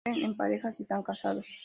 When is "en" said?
0.31-0.35